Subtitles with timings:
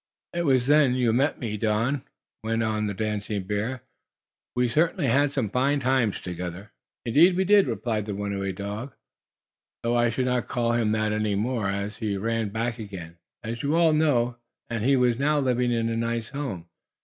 [0.33, 2.01] "It was then you met me, Don,"
[2.43, 3.83] went on the dancing bear.
[4.55, 6.71] "We certainly had some fine times together!"
[7.05, 8.95] "Indeed we did!" replied the runaway dog,
[9.83, 13.17] though I should not call him that any more, as he had run back again,
[13.43, 14.37] as you all know,
[14.71, 16.67] and was now living in a nice home.